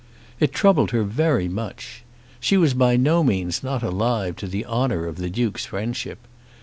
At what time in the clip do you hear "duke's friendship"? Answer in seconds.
5.29-6.17